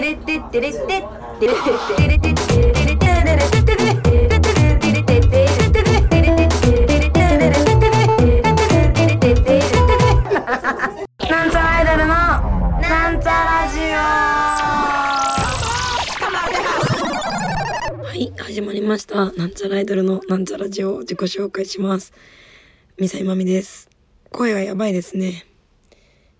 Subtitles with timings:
[0.00, 0.16] なん
[11.50, 12.14] ちゃらアイドルの
[12.80, 13.98] なんちゃラジオ
[18.02, 19.30] はい始まりました。
[19.32, 22.14] なんちゃらアイドルのなんちゃラジオ自己紹介します。
[22.98, 23.90] みさいまみです。
[24.30, 25.44] 声がやばいですね。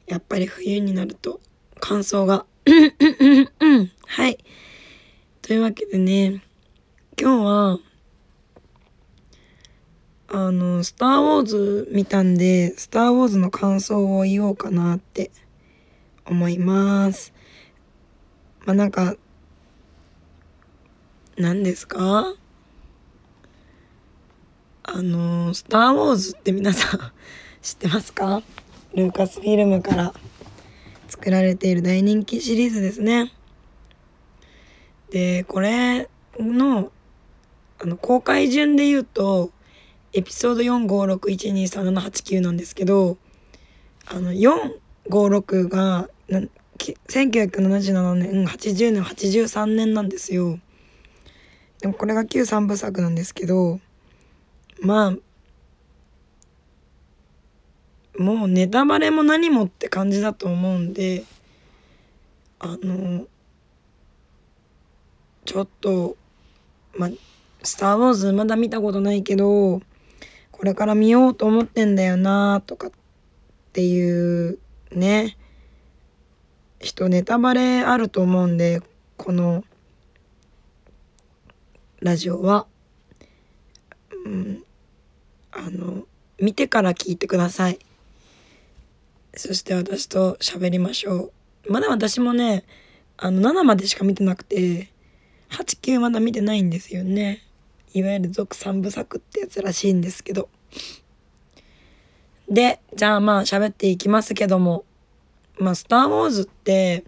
[0.07, 1.41] やっぱり冬になると
[1.79, 2.47] 乾燥が
[4.07, 4.39] はい。
[5.43, 6.43] というわけでね
[7.21, 7.79] 今日は
[10.33, 15.33] あの、スター・ウォーズ見たんで、スター・ウォーズの感想を言おうかなって
[16.25, 17.33] 思います。
[18.65, 19.17] まあ、なんか、
[21.37, 22.33] 何ですか？
[24.85, 27.01] あの、スター・ウォーズって皆さん
[27.61, 28.41] 知ってますか？
[28.95, 30.15] ルーカスフィルムから。
[31.11, 33.33] 作られている大人気シリーズですね。
[35.11, 36.93] で、これの、
[37.83, 39.51] あの、公開順で言うと、
[40.13, 43.17] エピソード456123789なんですけど
[44.07, 50.59] あの456が1977年80年83年なんですよ。
[51.81, 53.79] でもこれが旧3部作なんですけど
[54.81, 55.17] まあ
[58.21, 61.25] もうネタバレも何もって感じだと思うんで
[62.59, 63.27] あの
[65.47, 66.19] ちょっと
[66.95, 67.09] ま
[67.65, 69.81] 「スター・ウォーズ」まだ見たことないけど
[70.53, 72.91] これから見ようと思ってんだよなとかっ
[73.73, 74.59] ていう
[74.93, 75.39] ね
[76.79, 78.83] 人ネタバレあると思うんで
[79.17, 79.65] この
[82.01, 82.67] ラジオは、
[84.27, 84.63] うん、
[85.53, 86.05] あの
[86.39, 87.79] 見てから聞いてください。
[89.35, 91.33] そして私と喋りましょ
[91.67, 92.65] うまだ私もね
[93.17, 94.91] あの7までしか見てなくて
[95.51, 97.43] 89まだ見てないんですよね
[97.93, 100.49] いわゆる続三部作ってやつらしいんですけど。
[102.49, 104.85] で、じゃあまあ喋っていきますけども、
[105.59, 107.05] まあスター・ウォーズって、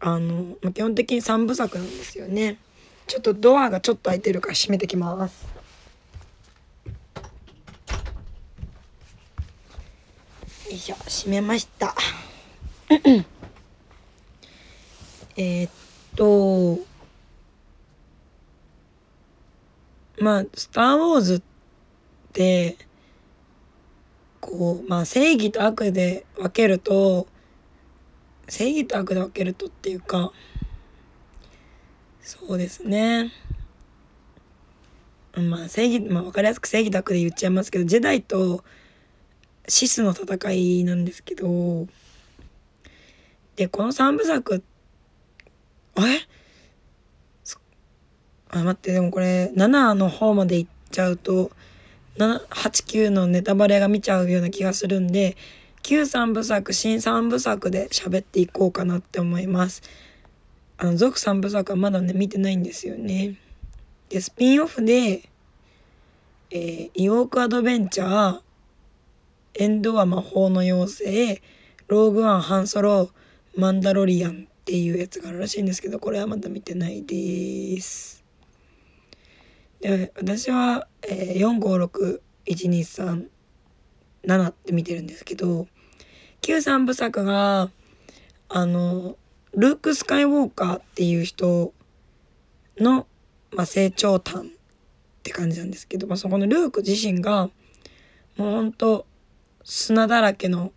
[0.00, 2.58] あの、基本的に3部作なんですよね。
[3.06, 5.53] ちょっとドアがちょっと開いてるから閉めてきます。
[10.74, 11.94] いしょ、閉めました。
[15.36, 15.68] えっ
[16.16, 16.78] と、
[20.18, 21.42] まあ、スター・ウォーズっ
[22.32, 22.76] て、
[24.40, 27.26] こう、まあ、正義と悪で分けると、
[28.48, 30.32] 正義と悪で分けるとっていうか、
[32.20, 33.32] そうですね。
[35.36, 38.64] まあ、正義、まあ、分かりやすく正義と悪で言っちゃいますけど、ジェダイと
[39.68, 41.86] シスの戦いなんですけど、
[43.56, 44.62] で、この3部作、
[45.94, 46.20] あれ？
[48.50, 51.50] あ、待って、でもこれ、7の方まで行っちゃうと、
[52.18, 55.36] 7、8、9のネタバレが見ちゃうような気がするんで、
[55.82, 59.82] 旧3部作、新3部作で喋っていこうかなって思います。
[60.78, 63.34] あの、続3部作はまだね、見てないんですよね。
[64.08, 65.28] で、スピンオフで、
[66.50, 68.40] えー、イオークアドベンチャー、
[69.54, 71.42] エンドは魔法の妖精、
[71.88, 73.10] ローグワン、ハンソロ、
[73.56, 78.24] マンダロリアンっていうやつがあるらしいんですけど、これはまだ見てないです。
[79.84, 82.16] で私は、えー、
[82.48, 83.26] 456123
[84.26, 85.66] 7って見てるんですけど
[86.40, 87.68] 旧3部作が
[88.48, 89.16] あの
[89.52, 91.74] ルーク・スカイウォーカーっていう人
[92.78, 93.06] の、
[93.52, 94.44] まあ、成長譚っ
[95.22, 97.50] て感じなんですけど、まあ、そこのルーク自身が
[98.36, 99.06] もうほんと
[99.64, 100.72] 砂だらけの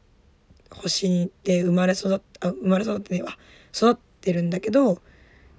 [0.72, 3.38] 星で生まれ育っあ生まれ育ってねは
[3.74, 5.02] 育ってるんだけど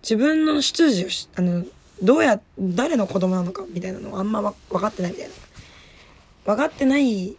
[0.02, 1.64] 自分の出自をあの
[2.02, 5.34] どうや誰の子供なのかみたいなのがあんま分かってないみたいな
[6.44, 7.36] 分かってない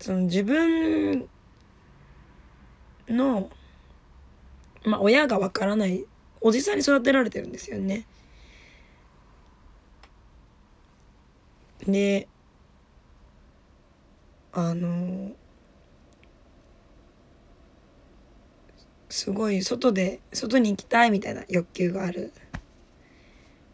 [0.00, 1.28] その自分
[3.08, 3.50] の
[4.84, 6.04] まあ親が分からない
[6.40, 8.06] おじさんに育てられてるんですよね。
[11.86, 12.28] で
[14.56, 15.32] あの
[19.08, 22.32] すごい外で外に行きたいみたいな欲求がある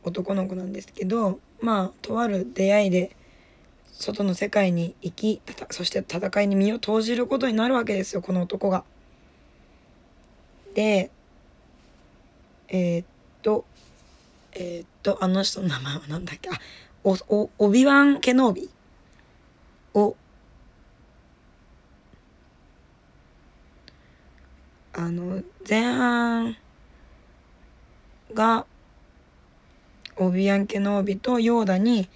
[0.05, 3.15] 男の子なんですけどまあとある出会いで
[3.93, 8.85] 外の世界に行きそして戦いに身を投じることになるわけですよこの男が。
[10.75, 11.11] で
[12.69, 13.07] えー、っ
[13.43, 13.67] と
[14.53, 16.49] えー、っとあの人の名前は何だっけ？
[16.49, 16.53] あ
[17.05, 18.71] おおオビワン・ケノービ
[19.93, 20.17] を
[24.93, 26.57] あの前半
[28.35, 28.67] が
[30.17, 32.09] オビアン・ケノービとヨーダに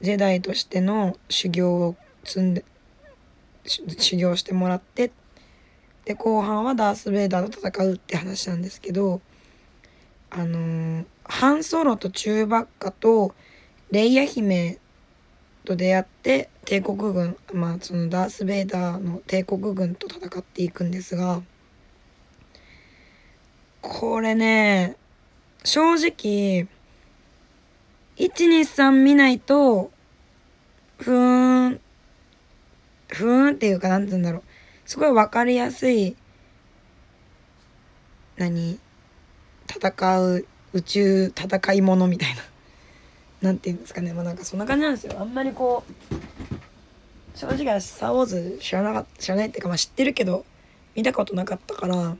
[0.00, 2.64] ジェダイとしての修行を積んで
[3.64, 5.10] 修行してもらって
[6.04, 9.20] で後半はダース・ベイダーと戦うって話なんですけど
[10.30, 13.34] あのー、ハンソロとチューバッカと
[13.90, 14.78] レイヤ姫
[15.64, 21.42] と出会って帝国軍まあそのダース・ベイダーの帝国軍と戦っていくんですが
[23.88, 24.96] これね
[25.64, 26.68] 正直
[28.16, 29.90] 123見ないと
[30.98, 31.80] ふーん
[33.08, 34.42] ふーんっていうかなんて言うんだろう。
[34.84, 36.16] すごい分かりやすい
[38.36, 38.78] 何
[39.68, 42.42] 戦う宇宙戦いものみたいな。
[43.40, 44.12] なんていうんですかね。
[44.12, 45.14] まあなんかそんな感じなんですよ。
[45.18, 50.44] あんまりこう正直「スター・ウォーズ」知らなかった知らないっていうかまあ知ってるけど
[50.94, 52.16] 見たことなかったから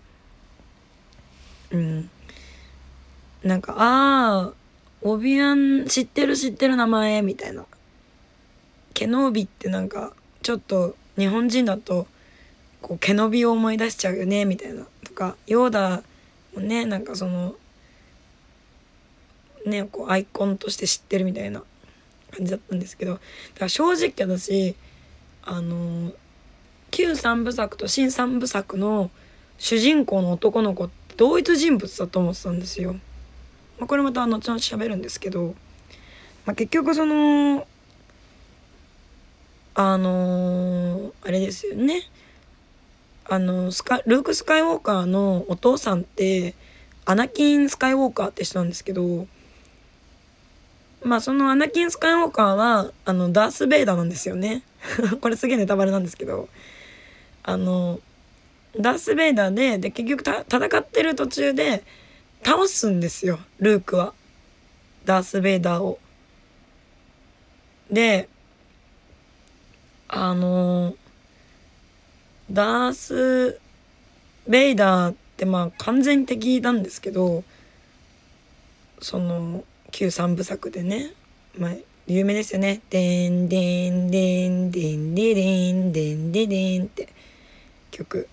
[1.71, 2.11] うん。
[3.43, 4.53] なんかああ
[5.03, 7.65] オビアン知ってる知ってる名前みたいな。
[8.95, 10.13] ケノービってなんか
[10.43, 12.07] ちょっと日本人だと
[12.83, 14.87] こうケノビを思い出しちゃうよねみたいな。
[15.05, 16.03] とかヨーダ
[16.55, 17.55] もねなんかその
[19.65, 21.63] ねこうアイコンとして知ってるみたいな。
[22.31, 23.15] 感じだったんですけど。
[23.15, 23.23] だか
[23.61, 24.75] ら正直私
[25.43, 26.13] あの
[26.91, 29.11] 旧三部作と新三部作の
[29.59, 32.95] 主人公の男の子って同一人物だと思ってたんですよ。
[33.79, 35.55] まあ、これまた後々喋るんですけど、
[36.47, 37.67] まあ、結局その
[39.75, 42.03] あのー、あれですよね
[43.27, 46.55] あのスカルーク・スカイウォーカーのお父さんって
[47.05, 49.29] アナキン・スカイウォーカーって人なんですけど
[51.05, 54.63] まあそのアナキン・スカイウォーカーはあのダース・ベイダーなんですよね
[55.21, 56.49] これすげえネタバレなんですけど
[57.45, 58.01] あの
[58.79, 61.83] ダース・ベイダーでで結局戦ってる途中で
[62.45, 64.15] 倒すんですよルークは。
[65.05, 65.99] ダース・ベイダーを。
[67.91, 68.29] で
[70.07, 70.95] あの
[72.51, 73.61] ダース・
[74.47, 77.43] ベイダーってまあ完全敵なんですけど
[79.01, 81.13] その旧三部作でね
[81.57, 81.73] まあ
[82.07, 87.09] 有名ですよね「でんでんでんでんででんでんででん」って
[87.91, 88.29] 曲。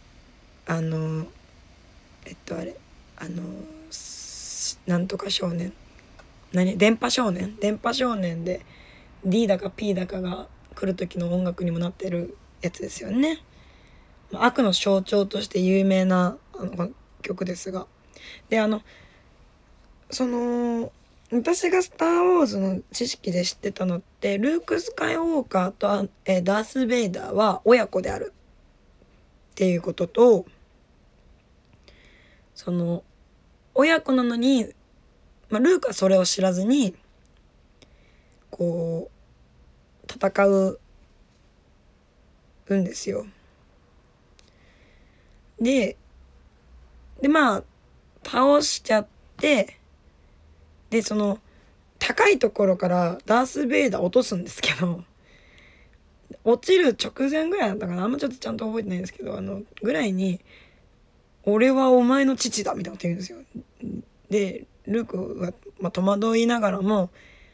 [0.67, 1.27] あの
[2.25, 2.75] えっとあれ
[3.17, 3.43] あの
[4.87, 5.73] なんとか少年
[6.53, 6.77] 何？
[6.77, 7.55] 電波少年？
[7.57, 8.61] 電波少年で
[9.25, 13.41] D だか P だかが来る時の音楽にもなってるやつですよね。
[14.33, 16.89] 悪の象徴として有名なあの
[17.21, 17.87] 曲ですが。
[18.49, 18.81] であの
[20.09, 20.91] その
[21.31, 28.33] 私が「スター・ウォーズ」の知識で知ってたのってルーク・スカイウォーカーと、えダース・ベイダーは親子である
[29.51, 30.45] っていうことと
[32.55, 33.03] その
[33.75, 34.65] 親子なのに、
[35.49, 36.95] まあ、ルークはそれを知らずに
[38.49, 40.79] こう戦う
[42.75, 43.25] んですよ。
[45.59, 45.97] で
[47.21, 47.63] でまあ
[48.23, 49.77] 倒しちゃって
[50.89, 51.39] でその
[51.99, 55.03] 高いところからダース・ベイダー落とすんですけど
[56.43, 60.41] 落ちる直前ぐらいだったかなあんまちょっとちゃんと覚えてないんですけどあのぐらいに
[61.45, 63.37] 俺はお前の父だみたいなこと言うんですよ。
[64.29, 67.09] でルークは、まあ、戸惑いながらも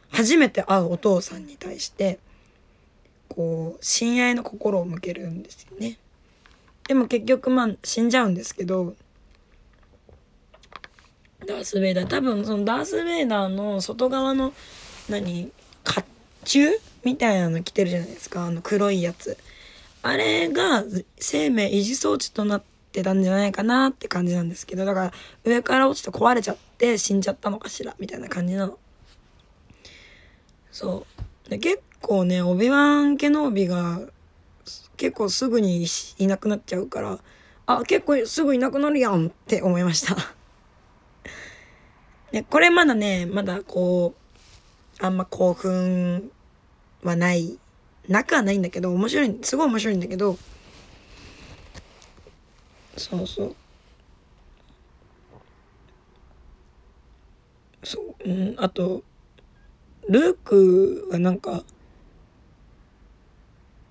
[0.09, 2.19] 初めて会うお父さんに対して
[3.29, 5.97] こう親愛の心を向けるんですよね。
[6.87, 8.95] でも結局まあ死んじゃうんですけど
[11.45, 14.53] ダース・ベイダー多分そのダース・ベイダーの外側の
[15.09, 15.51] 何
[15.85, 16.03] 甲
[16.43, 16.71] 冑
[17.03, 19.37] みたいなの着てるじゃないですかあの黒いやつ。
[20.03, 20.83] あれが
[21.19, 25.13] 生命維持装置となってってたんじゃないかなって感じなんですけどだから
[25.45, 28.77] 上から落ちて壊れちゃって死んじゃったのかしらみたいな感じなの。
[30.71, 31.05] そ
[31.47, 34.01] うで結構ねオビワン・ケノービが
[34.97, 35.85] 結構すぐに
[36.17, 37.19] いなくなっちゃうから
[37.65, 40.15] あ結構すぐいなくなるやんって思いました
[42.31, 44.13] でこれまだねまだこ
[45.01, 46.31] うあんま興奮
[47.03, 47.57] はない
[48.07, 50.37] なくはないんだけど面白いすごい面白いんだけど
[52.97, 53.55] そうそう。
[57.83, 59.03] そううんあと
[60.07, 61.63] ルークはなんか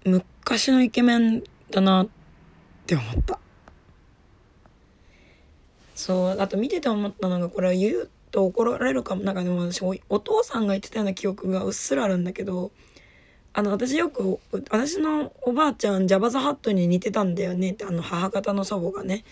[0.04, 2.08] 昔のイケメンだなっ
[2.86, 3.38] て思った。
[5.94, 9.22] そうあと見てて思ったのがこれは言うと怒られるかも。
[9.22, 12.70] なんかでも私お父さんが言ってたような記憶がうっすらあるんだけど
[13.52, 14.38] あの私よく
[14.70, 17.72] 私のおばあちゃんジャバザハットに似てたんだよね。
[17.72, 19.24] ってあの母方の祖母がね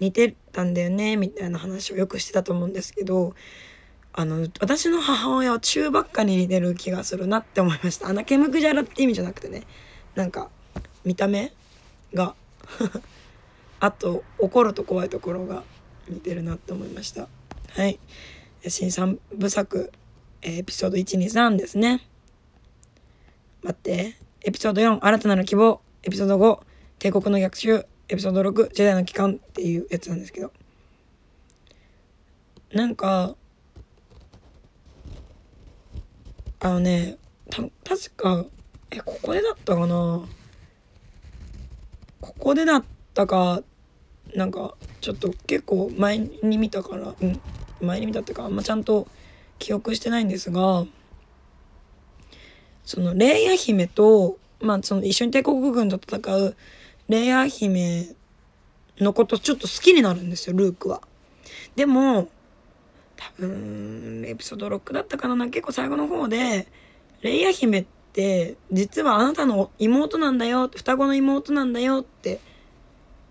[0.00, 3.34] 似てたんだよねみたいな話をよくしてたと思うんですけど
[4.12, 8.08] あの私の母親は中ばっかに似てる気がするなって思いました。
[8.08, 9.64] あのケムクジャラって意味じゃなくてね。
[10.14, 10.48] なんか
[11.04, 11.52] 見た目
[12.14, 12.34] が
[13.80, 15.62] あと怒ると怖いところが
[16.08, 17.28] 似てるなって思いました。
[17.70, 17.98] はい。
[18.66, 19.92] 新三部作
[20.42, 22.00] エピソード123ですね。
[23.62, 24.16] 待って。
[24.42, 25.80] エピソード4新たなる希望。
[26.02, 26.60] エピソード5
[26.98, 27.86] 帝国の逆襲。
[28.08, 30.52] エピソード6ジェダイの帰還っていうやつなんですけど。
[32.72, 33.34] なんか
[36.60, 37.16] あのね
[37.50, 38.44] た確か
[38.90, 40.26] えここでだったかな。
[42.20, 42.84] ここでだっ
[43.14, 43.62] たか
[44.34, 47.40] なんかちょっと結構前に見たからうん
[47.80, 49.06] 前に見たっていうかあんまちゃんと
[49.58, 50.84] 記憶してないんですが
[52.88, 56.56] そのレイヤ姫とまあその一緒に帝国軍と戦う
[57.10, 58.06] レイヤ姫
[58.98, 61.02] のことちょっと好きになるんですよルークは。
[61.76, 62.30] でも
[63.14, 66.66] 多分エピソード6だったかな結構最後の方で
[67.20, 72.40] レイヤ姫って実はあなたの妹なんだよ双子の妹なんだよって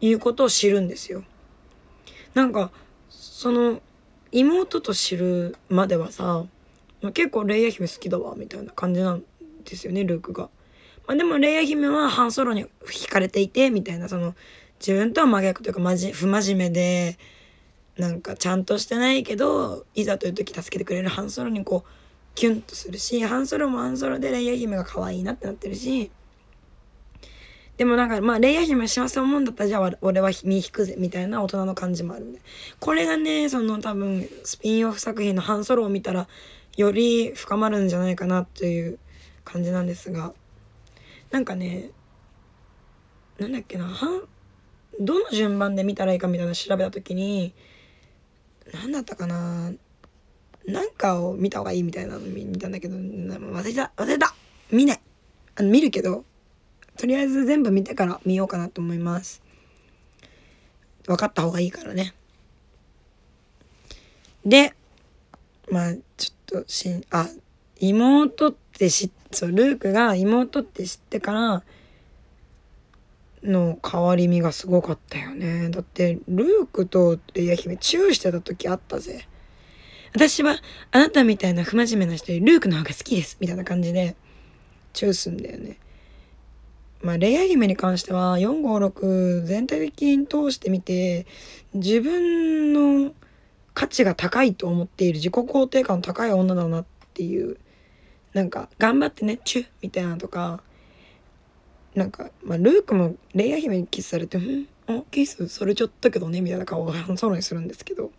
[0.02, 1.24] いうことを知るんですよ。
[2.36, 2.70] なんか
[3.10, 3.82] その
[4.32, 6.46] 妹と知るまではさ
[7.16, 9.24] 結構レイヤ姫好きだわみたいな感じなん
[9.72, 10.50] ですよねルークが。
[11.08, 14.36] まあ、でもレイヤ姫はハンソロに惹かれていてみたいなその
[14.80, 17.18] 自分とは真逆というかまじ不真面目で
[17.98, 21.90] なんかちゃんとしてないけどいざという時助けてくれるハンソロにこう
[22.36, 26.12] キュンとするしハンソロもハンソロでレイヤ姫が可愛いなってなってるし
[27.78, 32.40] でもなんかまあレイヤ姫幸せ思うんだったらじゃあ俺は身引くぜみたいな大人の感じもあるんで
[32.80, 36.28] これがねその多分スピンオフ作品のハンソロを見たら
[36.76, 39.00] より深まるんじゃないかなっていう
[39.48, 40.34] 感じなんですが
[41.32, 41.92] なんかね
[43.40, 43.88] なんだっけな
[45.00, 47.54] どの順番で見たらいいかみたいな調べた時に
[48.74, 49.72] 何だったかな
[50.66, 54.36] なんかを見た方がいいみたいなの見たんだけど忘れた忘れた
[54.70, 55.00] 見ない。
[55.56, 56.26] あの見るけど
[56.98, 59.42] とりあえず全部見てから見ようかなと思います。
[61.06, 62.14] 分かった方がいいからね。
[64.46, 64.74] で
[65.72, 67.28] まあちょっとしんあ
[67.80, 71.64] 妹って知っそうルークが妹って知ってから
[73.44, 75.70] の変わり身がすごかったよね。
[75.70, 79.28] だってルークとレイヤ姫チューしてた時あったぜ。
[80.14, 80.58] 私は
[80.92, 83.38] あなたみたいな不真面目な人よりルークの方が好きです。
[83.40, 84.16] みたいな感じで
[84.94, 85.78] チューすんだよね。
[87.02, 91.28] まあレイヤ姫に関しては456全体的に通してみて
[91.74, 93.14] 自分の
[93.74, 97.58] 価値が高いと思っている自己肯定感の高い女だなっていう
[98.38, 100.62] なんか頑張ってねチュみたいなとか
[101.96, 108.12] なんか、まあ、ルークもレイヤ姫にキスされて「うんあキスされちゃったけどね」みたいな顔をソロにするんですけど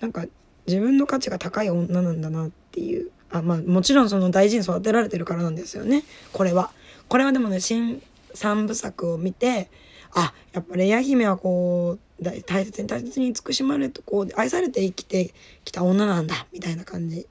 [0.00, 0.26] なんか
[0.66, 6.72] 自分の価値が高い女なんだなっていうあまあもちろんその大事に育てられてるからなんですよねこれは。
[7.06, 8.02] これはでもね新
[8.34, 9.70] 三部作を見て
[10.14, 15.32] あやっぱレイヤ姫はこう大切に大切に慈しまれてこう愛されて生きて
[15.64, 17.28] きた女なんだみたいな感じ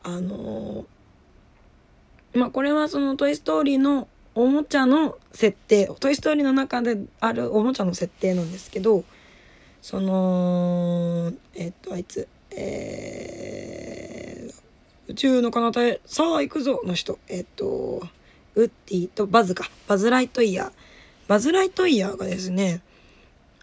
[0.03, 0.85] あの
[2.33, 9.03] まあこれはその「トイ・ストーリー」のおもちゃの設定「トイ・ストーリー」の中であるおもちゃの設定なんですけど
[9.81, 18.01] そのえっとあいつえー、宇宙の彼方へさあ行くぞの人えっと
[18.55, 19.69] ウッディとバズか。
[19.87, 20.71] バズ・ライトイヤー。
[21.27, 22.81] バズ・ライトイヤーがですね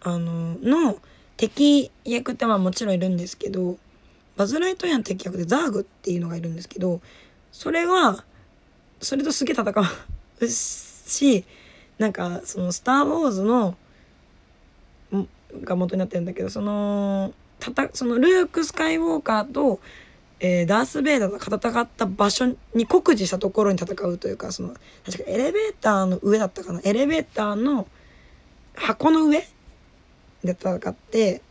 [0.01, 0.99] あのの
[1.37, 3.77] 敵役ってまあもちろんいるんですけど
[4.37, 7.01] バズ・ライトイヤーの敵役でザーグっていうのがいるんですけど
[7.53, 8.25] それは
[9.01, 10.18] それとすげえ戦う。
[10.47, 11.45] し
[11.99, 13.77] なんかその「スター・ウォーズの」
[15.65, 19.81] が元になってるんだけどそのたたそのルーク・スカイウォーカーと、
[20.41, 26.81] えー、ダース・ベイダーが戦った場所に酷似したところに戦うというかその確かエレベーターの上だったかな？
[26.85, 27.89] エレベーターの
[28.75, 29.41] 箱の上
[30.45, 31.43] で戦って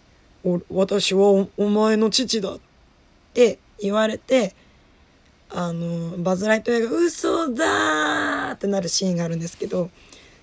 [0.68, 2.58] 「私はお前の父だ」っ
[3.32, 4.54] て言われて
[5.56, 9.88] あのバズ・ライトイヤーが「嘘だ!」ってなるシーンがあるんですけど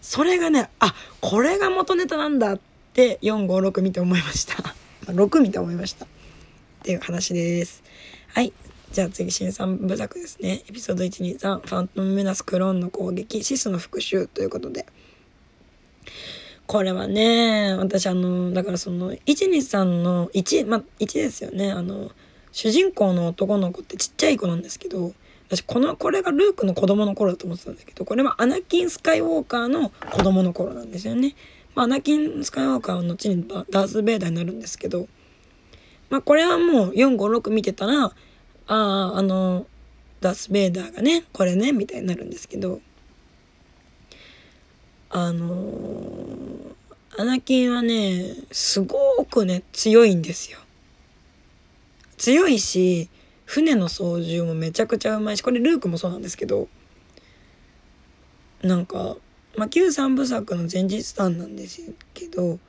[0.02, 2.60] それがねあこれが元ネタなんだっ
[2.94, 4.74] て456見て思いました。
[5.12, 6.06] 6見て思いました。
[6.06, 6.08] っ
[6.84, 7.84] ていう話です。
[8.30, 8.54] はい。
[8.92, 10.64] じゃあ次新3部作ですね。
[10.68, 14.86] エピソード123ファントム・メナス・クローンの攻撃シスの復讐ということで。
[16.68, 21.72] これはね私あのだからその123の1まあ1ですよね。
[21.72, 22.12] あの
[22.52, 25.14] 主人公の男の子ってちっちゃい子なんですけど
[25.48, 31.36] 私このこれがルークの子供の頃だと思ってたんですけどこれはアナキン・スカイウォーカーの子供の頃なんですよね。
[31.76, 35.08] まあ、アナキン・スカイウォーカーは後にダース・ベイダーになるんですけど、
[36.10, 38.14] まあ、これはもう456見てたらあ
[38.68, 39.66] ああの
[40.20, 42.82] ダース・ベイダーがねこれねみたいになるんですけど
[45.14, 50.60] あのー、アナキンはね、すごくね、強いんですよ。
[52.22, 53.10] 強いし、
[53.46, 56.70] 船の操縦もめちゃくちゃうまいし、これルークもそうなんですけど、
[58.62, 59.18] なんか、
[59.58, 61.82] まあ、旧三部作の前日談なんです
[62.14, 62.60] けど、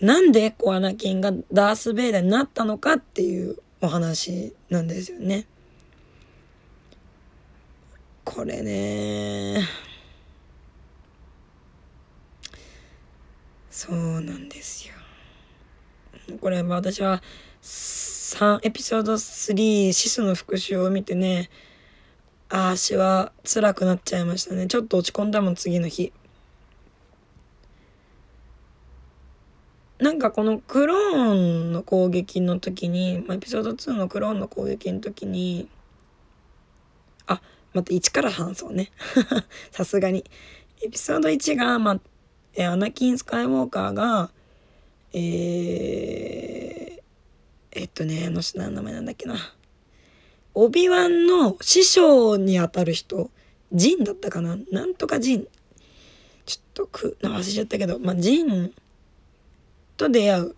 [0.00, 5.44] なんでこうアナキンがダース・ベイダーになったのかっていうお話なんですよね。
[8.22, 9.66] これね
[13.72, 14.94] そうなんですよ。
[16.40, 17.20] これ私は
[18.28, 21.48] 3エピソード3シスの復讐を見てね
[22.50, 24.66] あ足は辛くなっちゃいましたね。
[24.66, 26.12] ちょっと落ち込んだもん次の日。
[29.98, 35.68] なんかこのクローンの攻撃の時に、まあ、エピソード2のクローンの攻撃の時に
[37.26, 37.40] あ
[37.72, 38.90] また1から話そうね。
[39.72, 40.24] さすがに。
[40.82, 41.92] エピソード1がま
[42.58, 44.30] あアナキン・スカイウォーカーが
[45.14, 46.57] えー、
[47.78, 49.36] えっとねあの人何の名前なんだっけな。
[50.54, 53.30] オビワンの師匠にあたる人
[53.72, 54.56] ジンだったかな？
[54.72, 55.46] なんとかジン。
[56.44, 58.72] ちょっとく忘れちゃったけどまあジン
[59.96, 60.52] と出会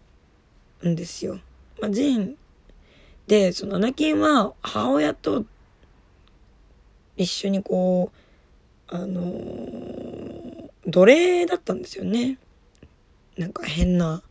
[0.83, 1.39] うんですよ。
[1.81, 2.37] まあ、ジン。
[3.27, 5.45] でそのアナキンは母親と
[7.17, 8.11] 一緒にこ
[8.91, 12.39] うあのー奴隷だったんですよね。
[13.37, 14.23] なんか変な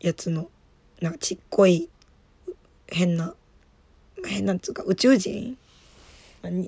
[0.00, 0.48] やつの。
[1.00, 1.88] なんかちっこい
[2.88, 3.34] 変な
[4.26, 5.56] 変なんつうか宇宙人？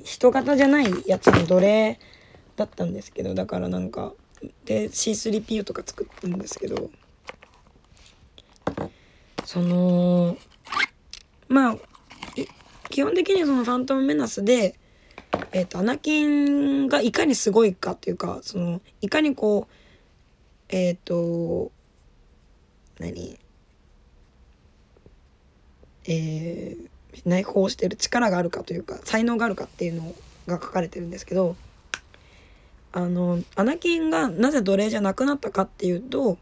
[0.05, 1.99] 人型じゃないやつの奴隷
[2.57, 4.13] だったんですけどだからなんか
[4.65, 6.91] で C3PO とか作ってるんですけど。
[9.51, 10.37] その
[11.49, 11.77] まあ
[12.89, 14.77] 基本的にそのファントムメナスで
[15.51, 19.75] えっ、ー、とアナキンがいかにすごいかっていうかそのいかにこう
[20.69, 21.73] えっ、ー、と
[23.01, 23.40] 何？
[26.07, 30.15] えー、内包してる力があるかというか才能があるかっていうの
[30.47, 31.57] が書かれてるんですけど
[32.93, 36.39] あのアナキンがなぜ奴隷じゃなくなったかっていうと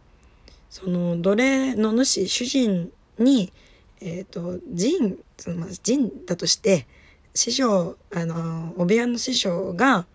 [0.71, 3.53] その奴隷の主主人に
[4.01, 6.87] えっ、ー、とジンそのまあジンだとして
[7.35, 10.07] 師匠あのオビアンの師匠が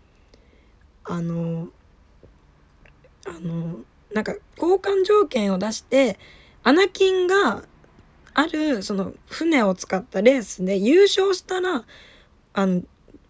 [1.04, 1.68] あの
[3.26, 3.78] あの
[4.14, 6.18] なんか交換条件を出して
[6.64, 7.64] アナキンが
[8.34, 11.84] あるその船を使ったレースで優勝したら
[12.54, 12.82] あの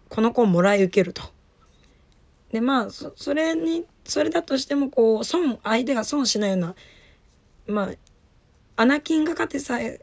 [0.08, 1.22] この子をもらい受けると。
[2.52, 6.74] でまあそそれにそれだとしてもこう損相手が損しないような
[7.66, 7.90] ま
[8.76, 10.00] あアナキンが勝ってさえ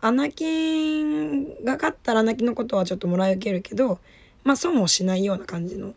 [0.00, 3.98] アナキンが勝ったらアナキンのことはちょっともらい受けるけど
[4.44, 5.94] まあ損をしないような感じの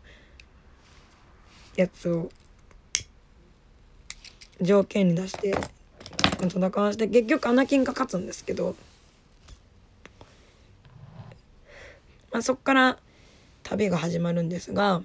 [1.76, 2.30] やつを
[4.60, 5.54] 条件に出して
[6.48, 8.76] 戦わして結局アナキンが勝つんですけど、
[12.32, 12.98] まあ、そっから
[13.62, 15.02] 旅が始まるんですが。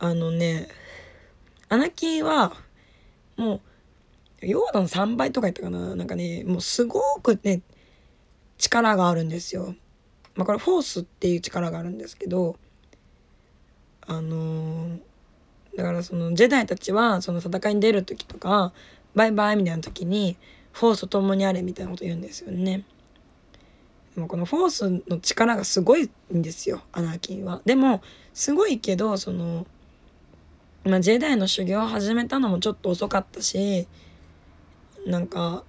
[0.00, 0.68] あのね
[1.70, 2.52] アナキンは
[3.36, 3.60] も
[4.42, 5.94] うヨーダの3倍とか言ったかな？
[5.96, 7.62] なんかねもうすごくね
[8.58, 9.74] 力があるんですよ。
[10.34, 12.56] まあ、これフォースっていう力があるんですけど。
[14.06, 14.98] あのー、
[15.76, 18.72] だからそのジェダイたちはその戦いに出る時とか
[19.14, 20.36] バイバイみたいな時に
[20.72, 22.84] フォースと共にあれみたいなこと言うんですよね。
[24.14, 27.60] でもこのフォースの力がすごいんですよアナーキンは。
[27.64, 28.00] でも
[28.32, 29.66] すごいけどその、
[30.84, 33.88] まあ、ジェダイの修行を始めたのもちょっと遅かったし
[35.06, 35.64] なんか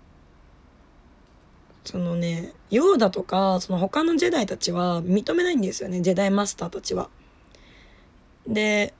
[1.83, 7.09] そのねヨーダとかその他のジェダイたちは認めないんですよねジェダイマスターたちは。
[8.47, 8.93] で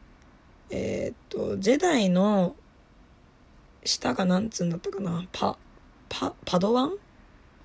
[0.70, 2.56] えー、っとジェダイの
[3.84, 5.26] 下が何つうんだったかな？
[5.32, 5.58] パ
[6.10, 6.94] パパドワン？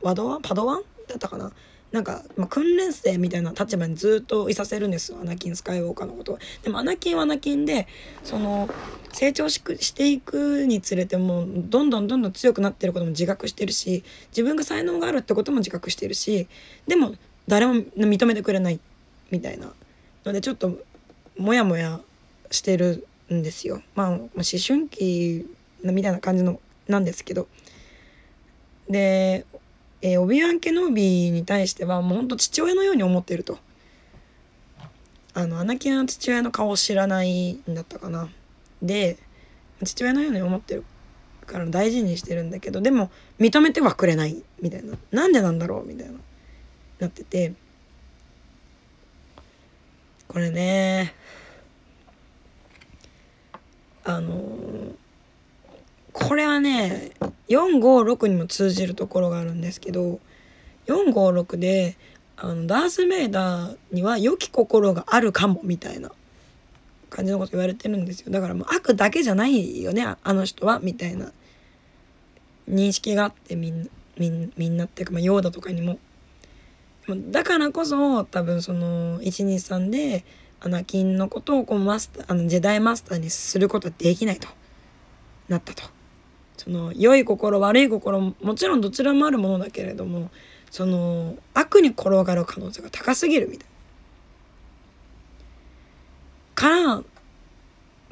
[0.02, 0.42] ワドワン？
[0.42, 1.52] パドワンだったかな？
[1.92, 6.38] なんか、まあ、訓練生みたいな立場にずっといさせるんですよアナキン・スカイウォーカーのこと。
[6.62, 7.88] でもアナキンはアナキンで
[8.22, 8.68] その
[9.12, 16.46] 成長ししていくにつれてもどんどんどんどん強くなってることも自覚してるし自分が才能があるってことも自覚してるし
[16.86, 17.14] でも
[17.48, 18.78] 誰も認めてくれない
[19.32, 19.72] みたいな
[20.24, 20.78] のでちょっと
[21.38, 22.00] モヤモヤ
[22.50, 23.82] してるんですよ。
[23.94, 25.46] まあ思春期
[25.82, 27.48] みたいな感じのなんですけど。
[28.88, 29.46] で
[30.02, 33.58] えー、オビワン・ケノービーに対してはもうほんと父親のように思ってると。
[35.32, 38.28] あのアナキンの父親の顔を知らないんだったかな。
[38.82, 39.18] で
[39.84, 40.84] 父親のように思ってる
[41.46, 46.14] から大事にしてるんだけどでも認めてはくれないみたいななんでなんだろうみたいな
[46.98, 47.52] なってて
[50.28, 51.14] これね
[54.04, 54.94] あのー
[56.12, 57.12] これはね
[57.48, 60.20] 456にも通じるところがあるんですけど
[60.86, 61.96] 456で
[62.36, 66.10] あのダース・メイダーには良き心があるかもみたいな
[67.10, 71.32] 感じのこと言われてるんですよだからもう悪だけじゃないよねあの人はみたいな
[72.68, 75.98] 認識があってみんなみんみんなっていうか、まあ、ヨーダとかにも。
[77.08, 80.24] だからこそ多分その123で
[80.60, 84.48] アナキンのことをこうマスターあのジェダイマスターにすることはできないと
[85.48, 85.82] なったと。
[86.56, 90.30] その良い心悪い心もちろんどちらもあるものだけれども
[90.70, 93.70] その悪に転がる可能性が高すぎるみたいな。
[96.54, 97.02] から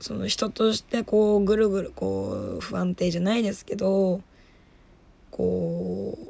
[0.00, 4.22] その人としてこうぐるぐるこう不安定じゃないですけど
[5.30, 6.28] こう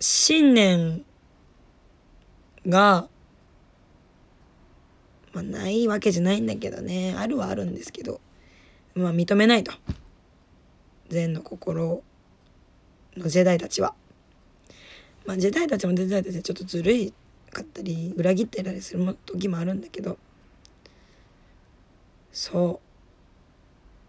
[0.00, 1.04] 信念
[2.66, 3.08] が、
[5.34, 7.14] まあ、ないわけじゃないんだけどね。
[7.18, 8.20] あるはあるんですけど。
[8.94, 9.72] まあ認めないと。
[11.08, 12.02] 善の心
[13.16, 13.94] のジェダイたちは。
[15.26, 17.12] まあジェダイたちもジェダイたちでちょっとずるい
[17.52, 20.16] かったり裏切ってたりする時もあるんだけど。
[22.32, 22.80] そ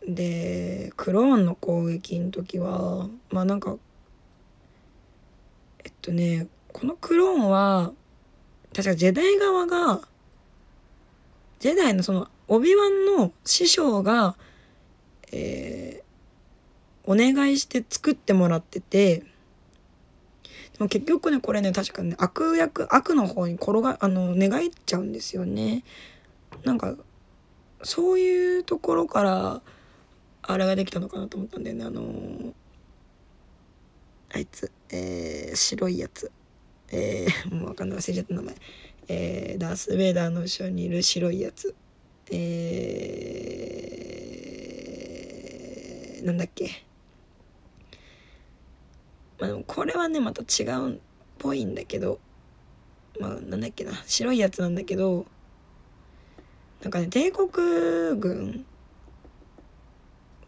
[0.07, 0.13] う。
[0.13, 3.77] でクローンの攻撃の時はまあなんか
[5.83, 7.91] えっとねこのクローンは
[8.75, 10.01] 確かジェダイ側が
[11.59, 14.35] ジェダイのそのオビワンの師匠が
[15.31, 19.25] えー、お願いして作ってもらっててで
[20.79, 25.83] も結局ねこれね確かね悪役悪の方に転があの寝返っちゃうんですよね。
[26.63, 26.95] なんか
[27.83, 29.61] そういうところから
[30.41, 31.85] あれができたのかなと思ったんだよね。
[31.85, 32.53] あのー、
[34.33, 36.31] あいつ、えー、白いやつ。
[36.91, 37.99] えー、 もう分かんない。
[37.99, 38.55] 忘れちゃった名前。
[39.07, 41.75] えー、ダース・ベイダーの後ろにいる白いやつ。
[42.31, 46.83] えー、なんだっけ。
[49.39, 50.97] まあでもこれはねまた違うっ
[51.37, 52.19] ぽいんだけど。
[53.19, 53.91] まあなんだっけな。
[54.05, 55.25] 白いやつなんだけど。
[56.81, 57.49] なんかね帝国
[58.19, 58.65] 軍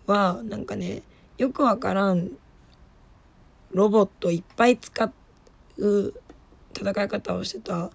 [0.06, 1.02] はなんかね
[1.38, 2.30] よくわからん
[3.72, 5.12] ロボットいっぱい使
[5.78, 6.14] う
[6.76, 7.92] 戦い方をしてた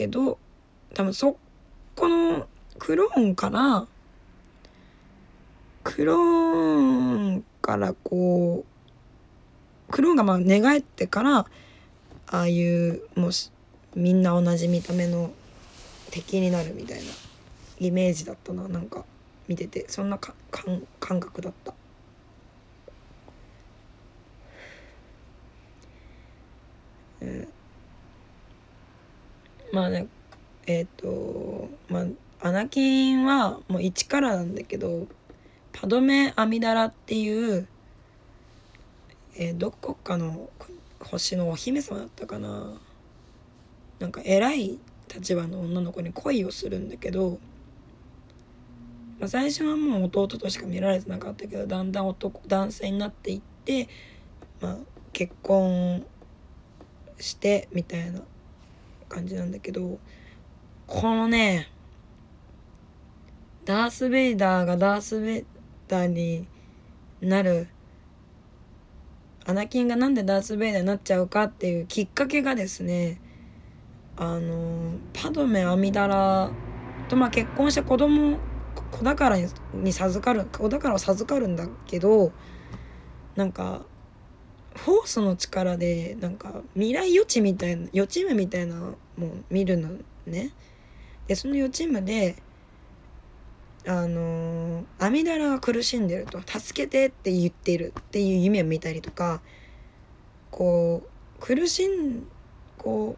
[0.00, 0.38] けど
[0.94, 1.36] 多分そ
[1.94, 3.86] このクローンから
[5.84, 11.46] クローンからこうクローンがまあ寝返ってからあ
[12.30, 13.30] あいうもう
[13.94, 15.32] みんな同じ見た目の
[16.10, 17.04] 敵になるみたいな
[17.78, 19.04] イメージだったななんか
[19.48, 21.74] 見ててそんなか感感覚だった。
[27.20, 27.48] うん、
[29.72, 30.06] まあね
[30.66, 35.06] えっ、とまあアナキンはもう一からなんだけど
[35.72, 37.68] パドメ・アミダラっていう、
[39.36, 40.50] えーどこかの
[41.00, 42.80] 星のお姫様だったかな。
[43.98, 44.78] なんか偉い
[45.14, 47.38] 立場の女の子に恋をするんだけど、
[49.18, 53.88] まあ、最初はもう弟としか見られてなかったけどだんだん男男性になっていって、
[54.60, 54.76] まあ、
[55.12, 56.04] 結婚
[57.18, 58.22] してみたいな。
[59.10, 59.98] 感じなんだけど
[60.86, 61.68] このね
[63.66, 65.44] ダース・ベイダーがダース・ベイ
[65.86, 66.46] ダーに
[67.20, 67.68] なる
[69.44, 73.20] アナキンがなんでダース・ベイダーになっちゃうかっていうきっかけがですね
[74.16, 76.50] あのパドメ・アミダラ
[77.08, 78.38] とまあ結婚して子供
[78.90, 79.36] 子宝
[79.74, 82.32] に授かる子宝を授かるんだけど
[83.36, 83.84] なんか
[84.84, 89.90] フォースの力でなんか未来予知みたいな予知夢みたいなのも見るの
[90.26, 90.52] ね。
[91.26, 92.36] でその予知夢で
[93.86, 99.40] あの阿弥陀羅が苦しんでると「助けて」って言ってるっていう夢を見たりとか
[100.50, 102.26] こう苦しん
[102.76, 103.16] こ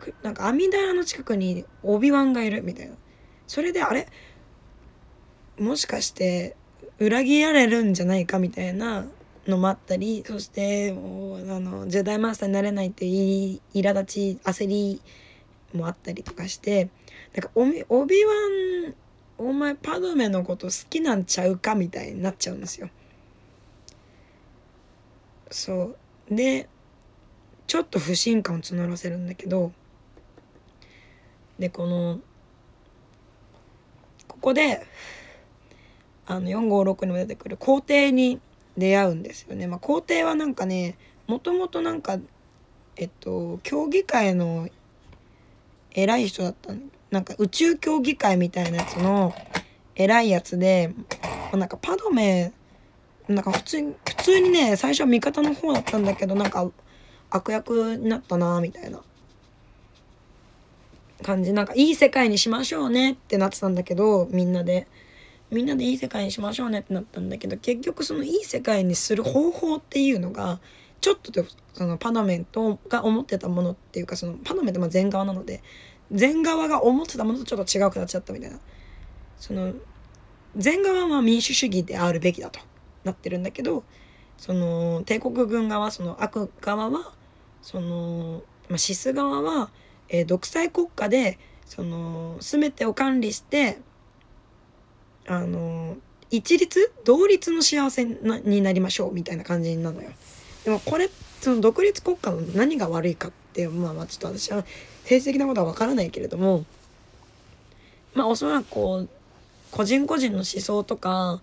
[0.00, 2.94] うなんか阿弥陀羅の近くにオビワンがいるみたいな。
[3.46, 4.06] それであれ？
[5.58, 6.54] もしかして
[6.98, 9.06] 裏切られるんじゃないかみたいな
[9.48, 15.02] のもあったりそしてもうあのジェダイマスターになれないっていうい苛立ち焦り
[15.74, 16.90] もあったりとかして
[17.34, 18.32] なんかオビオビワ
[18.88, 18.94] ン
[19.38, 22.90] お前パドメのこと好きなんちゃうかみたいになっちゃうんですよ。
[25.50, 25.94] そ
[26.30, 26.68] うで
[27.66, 29.72] ちょっと不信感を募らせるんだけど
[31.58, 32.20] でこの
[34.26, 34.86] ここで
[36.26, 38.40] あの456にも出てくる皇帝に
[38.78, 39.66] 出会うんですよね。
[39.66, 42.18] まあ、皇帝はなんかねもともとなんか
[42.96, 44.68] えっと競技会の
[45.92, 46.72] 偉い人だった
[47.10, 49.34] なんか宇宙競技会みたいなやつの
[49.96, 50.94] 偉いやつで
[51.52, 52.52] なんかパドメ
[53.26, 56.70] なんか普通に普通にね最初は味方の方だったんだけどなんか
[57.30, 59.00] 悪役になったなみたいな
[61.22, 64.86] 感じなんかいい世界にしましょうねってなってたんだけどみんなで
[65.50, 70.60] みんなでいい世界にしましょうねってなったんだけど結局そのいい世界にする方法っていうのが
[71.00, 75.62] ちょっとでそのパドメントが思ってたものっていうかそのパドメンってまあ前側なので
[76.16, 78.58] 前側が思ってたものとちょっと違う形だったみたいな。
[79.38, 79.72] その
[80.62, 82.60] 前側は民主主義であるべきだと
[83.04, 83.84] なってるんだけど
[84.36, 87.12] その帝国軍側その悪側は
[87.62, 89.70] その、まあ、シス側は、
[90.08, 93.78] えー独裁国家でその全てを管理して
[95.28, 95.96] あの
[96.30, 96.92] 一律？
[97.04, 100.10] 同律の幸せなになりましょうみたいな感じなのよ。
[100.64, 101.08] でもこれ
[101.40, 104.58] その独立国家の何が悪いかってまあまあちょっと私は
[105.04, 106.64] 政治的なことは分からないけれども
[108.14, 109.08] まあおそらくこう
[109.70, 111.40] 個人個人の思想とか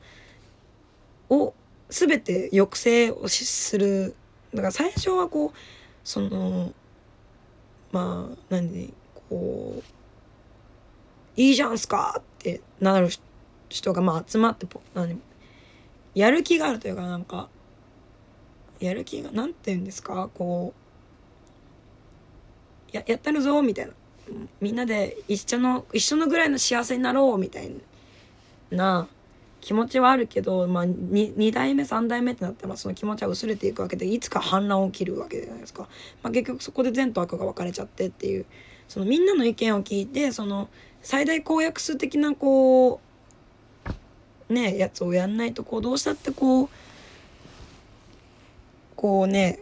[1.30, 1.54] を
[1.90, 4.16] 全て抑制をする
[4.54, 5.52] だから最初はこう
[6.04, 6.74] その
[7.92, 8.94] まあ何？
[9.30, 9.84] こう
[11.38, 13.10] 「いいじゃんすか!」ってなる
[13.76, 15.20] 人がまあ集まってぽ何
[16.14, 17.50] やる気があるというかなんか
[18.80, 20.74] やる気がなんて言うんですかこ
[22.94, 23.92] うややったるぞみたいな。
[24.60, 27.72] みんなで一緒の一緒のぐらいの幸せになろうみたい
[28.72, 29.08] な
[29.62, 35.90] 気持ちはあるけど、まあ、2, 2代目3代目ってなったらその気持ちは薄れていくわけでいつか反乱起きるわけじゃないですか、
[36.24, 38.46] まあ、結局そこで善と悪が分かれちゃってっていう
[38.88, 40.70] そのみんなの意見を聞いてその
[41.02, 43.05] 最大公約数的なこう
[44.50, 46.70] ねやつをやんないとこうどうしたってこう
[48.96, 49.60] こうね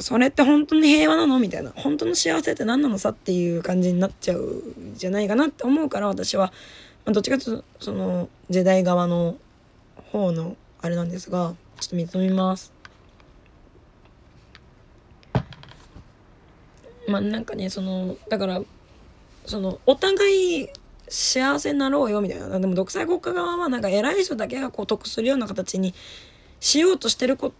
[0.00, 1.38] それって本当に平和なの？
[1.38, 1.70] みたいな。
[1.76, 4.62] 本当の幸せって何なのさっていう感じになっちゃう
[4.94, 6.52] じゃないかなって思うから私は、
[7.04, 9.36] まあ、どっちかというとそのジェダイ側の
[10.10, 12.72] 方のあれなんですがちょっと見つみます。
[17.06, 18.62] まあなんかねそのだから
[19.46, 20.68] そのお互い
[21.08, 22.58] 幸せになろうよみたいな。
[22.58, 25.94] でも独裁国家側はなんか偉い人だけがこう得するような形に
[26.60, 27.52] しようとしてるこ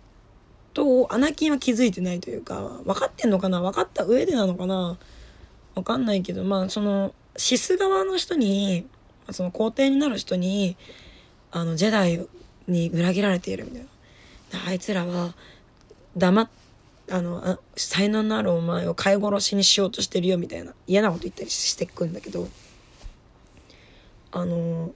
[0.73, 3.61] とをアナキンは気づいてないというか分かってんのかな？
[3.61, 4.97] 分かった上でなのかな？
[5.75, 8.87] 分かんないけどまあそのシス側の人に
[9.31, 10.77] その皇帝になる人に
[11.53, 12.27] あのジェダイ
[12.67, 13.89] に裏切られているみたいな。
[14.69, 15.35] あいつらは
[16.17, 16.49] 黙っ
[17.11, 20.73] あのあ才能のあるお前を飼い殺しにしようとしてるよみたいな。
[20.87, 22.49] 嫌なこと言ったりしてくんだけど。
[24.35, 24.93] あの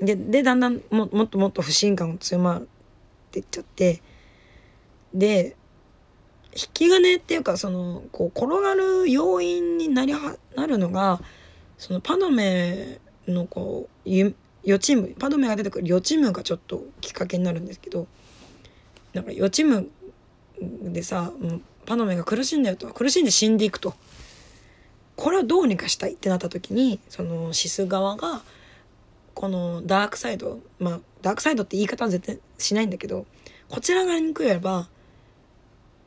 [0.00, 2.62] ででだんだんももっともっと不信感が強まっ
[3.30, 4.00] ていっちゃって
[5.12, 5.54] で
[6.54, 11.20] 引き金っていうかそのこう転がる要因になりはなるのが
[11.76, 18.06] そのパドメのこう予知夢パドメが出てくる予知夢がちょっときっかけになるんですけど
[19.12, 19.84] なんか予知夢
[20.82, 21.32] でさ
[21.84, 23.92] パドメが苦しんだよと苦しんで死んでいくと。
[25.16, 28.40] これをどうにかしたいってなった時にそのシス側が
[29.34, 33.26] このダークサイドまあダークサイドって言い方は絶対しないんだけど
[33.68, 34.88] こちら側に来れば、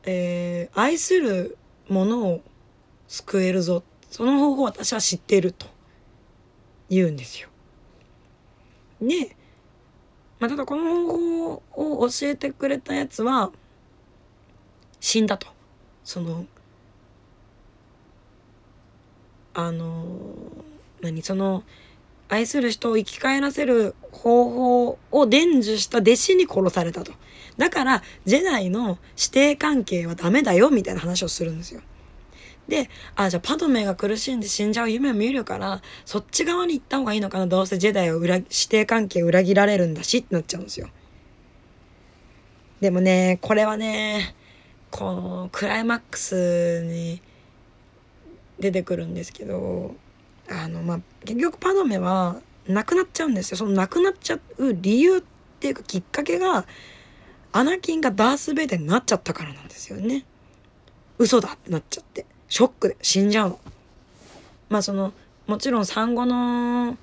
[0.04, 1.56] えー、愛する
[1.88, 2.40] ものを
[3.08, 5.66] 救えるぞその方法を私は知っていると
[6.88, 7.48] 言うんですよ。
[9.00, 9.36] で、
[10.38, 13.50] まあ、ただこの方法を教えてくれたやつは
[15.00, 15.48] 死んだと。
[16.04, 16.46] その
[19.54, 20.04] あの
[21.00, 21.22] 何？
[21.22, 21.64] その
[22.34, 27.12] 愛する人を生き返らせる方法を伝授した弟子に殺されたと。
[27.56, 31.80] だから、ジェダイの師弟関係はダメだよ、みたいな話をするんですよ。
[32.68, 40.88] で、あ、じゃあパドメが苦しんで死んじゃう夢を見るから、そっち側に行った方がいいのかな、どうせジェダイを裏、師弟関係を裏切られるんだし、ってなっちゃうんですよ。
[42.80, 44.34] でもね、これはね、
[44.90, 47.20] このクライマックスに
[48.58, 49.94] 出てくるんですけど、
[50.48, 53.56] あの、まあ、結局パドメは亡くなっちゃうんですよ。
[53.56, 55.22] その亡くなっちゃう理由っ
[55.60, 56.66] ていうかきっかけが、
[57.52, 60.24] アナキンがダース・ベイダーになっちゃったからなんですよね。
[61.18, 62.26] 嘘だってなっちゃって。
[62.48, 63.60] ショックで死んじゃうの。
[64.68, 65.12] まあその、
[65.46, 66.96] もちろん産後の、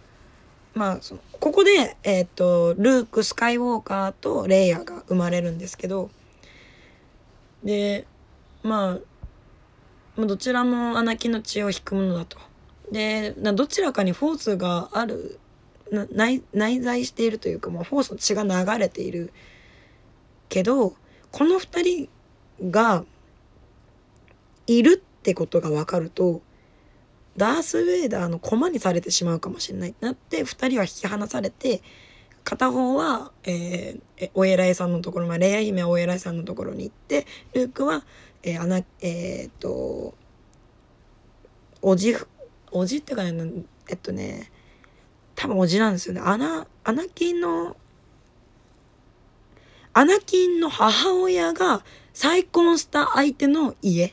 [0.73, 6.09] まあその、ここで、えっ、と、ルーク・スカイウォーカーとレイヤーが生まれるんですけど、
[7.63, 8.05] で、
[8.63, 8.99] ま
[10.17, 12.37] あ、どちらもアナキンの血を引くものだと。
[12.91, 15.39] でどちらかにフォースがある
[16.11, 19.31] 内内在しているというかもうフォースの血が流れている
[20.49, 20.95] けど
[21.31, 22.09] この2
[22.59, 23.03] 人が
[24.67, 26.41] いるってことが分かると
[27.37, 31.81] ダース・ベイダーの駒にされてしまうかもしれないなって2人は引き離されて
[32.43, 38.03] 片方は、えー、お偉いさんのところ、まあ、レイヤ姫はお偉いさんのところに行ってルークは、
[38.43, 40.15] えー、アナえー、っと
[41.81, 42.15] おじ
[42.71, 44.51] おじってかねえっとね
[45.35, 46.21] 多分おじなんですよね。
[46.23, 47.75] アナアナキンの
[49.93, 54.07] アナキンの母親が再婚した相手の家。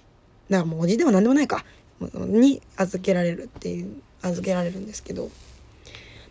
[0.49, 1.64] だからもうおじでは何でもないか。
[2.01, 5.31] に預けられるっていう預けられるんですけど。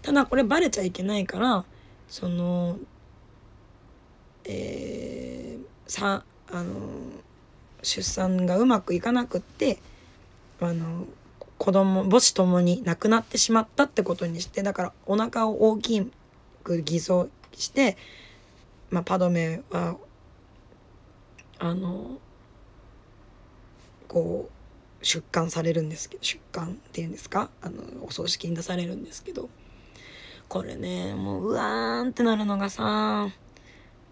[0.01, 1.65] ただこれバレちゃいけないから
[2.07, 2.77] その
[4.45, 6.73] えー、さあの
[7.83, 9.79] 出産がうまくいかなくって
[10.61, 11.05] あの
[11.57, 16.11] 子供母子ともに亡くなってしまったってことにしてだからお腹を大き
[16.63, 17.97] く偽装して、
[18.89, 19.97] まあ、パドメは
[21.59, 22.19] あの
[24.07, 27.49] こう出棺されるんですけど出棺っていうんですか？
[27.61, 29.49] あのお葬式に出されるんですけど。
[30.49, 33.27] これねもううわーんってなるのがさ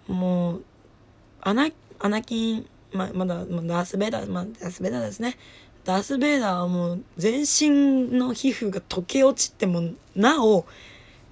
[0.06, 0.66] もう
[1.40, 5.38] アナアナキンままだ、まダース・ベダー、まあ、ダース・ベダーですね。
[5.86, 10.66] ダース・ベイダーはもう全身の皮膚が溶け落ちてもなお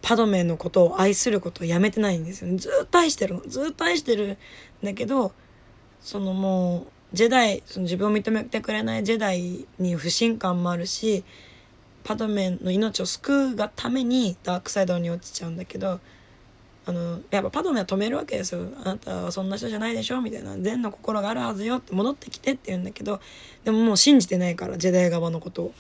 [0.04, 2.58] パドメのことを愛することをやめてないんですよね。
[2.58, 3.42] ずっと愛してるの。
[3.48, 4.38] ずっと愛してる
[4.84, 5.34] んだけど
[6.02, 11.24] そのもうジェダイその自分を認めてくれないジェダイに不信感もあるし
[12.04, 16.00] パドメの命を救うがためにダークサイドに落ちちゃうんだけど
[16.86, 18.68] あのやっぱパドメは止めるわけですよ。
[18.84, 20.58] あなたはそんな人じゃないでしょみたいな。
[20.58, 23.22] 善の心があるはずよって戻ってきてって言うんだけど
[23.64, 25.74] でももう信じてないからジェダイ側のことを。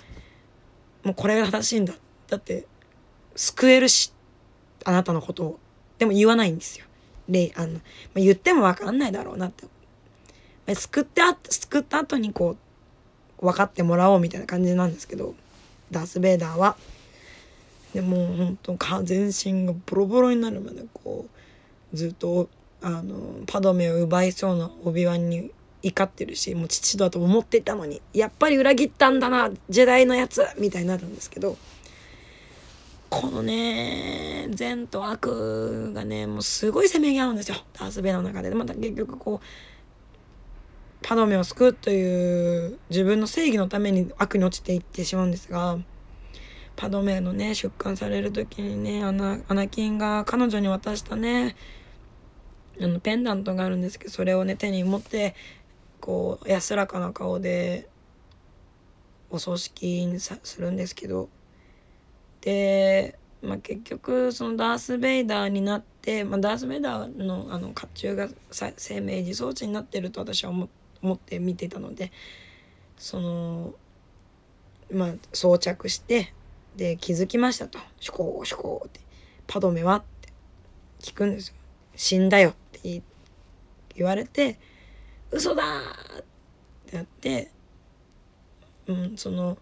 [1.04, 1.94] もうこれが正しいんだ。
[2.30, 2.66] だって
[3.36, 4.14] 救えるし
[4.86, 5.60] あなたのことを。
[6.00, 6.86] でも言わないんですよ。
[7.28, 7.80] であの、ま
[8.18, 9.66] あ、言っても分かんないだろうなって、
[10.68, 12.58] ま、救ってあ救った後にこ
[13.40, 15.36] う分かってもらおうみたいな感じなんですけど
[15.92, 16.78] ダース・ベイダーは。
[17.94, 21.28] でもうほんと全身がボロボロになるまでこ
[21.94, 22.50] うずっと
[22.82, 25.52] あのパドメを奪いそうなオビワンに
[25.84, 31.58] 怒ってるしもう父だと思っていたのにやっぱり裏切ったんだなジェダイのやつみたいになるんですけど
[33.10, 37.58] このね善と悪がねもうすごいせめぎ合うんですよ。
[37.74, 38.50] ダース・ベイの中で。
[38.56, 39.46] また結局こう
[41.04, 45.78] パドメを救うという自分の正義のために悪に落ちていってしまうんですが
[46.76, 51.56] パドメのね出棺される時にねアナアナキンが彼女に渡したね
[52.82, 55.36] あのペンダントがあるんですけどそれをね手に持って
[56.00, 57.88] こう安らかな顔で
[59.30, 61.30] お葬式にさするんですけど。
[62.44, 68.28] で、まあ、結局そのダース・ベイダーになって、まあ、ダース・ベイダーのあの甲冑が
[68.76, 70.68] 生命維持装置になってると私は思
[71.14, 72.12] って見てたので
[72.98, 73.74] その
[74.92, 76.34] まあ装着して
[76.76, 79.00] で気づきましたと「シュコーシュコー」って
[79.48, 80.30] 「パドメは?」って
[81.00, 81.56] 聞くんですよ
[81.96, 83.02] 「死んだよ」って
[83.96, 84.60] 言われて
[85.32, 85.64] 「嘘だ!」
[86.20, 86.24] っ
[86.88, 87.52] てなって
[88.88, 89.58] うんその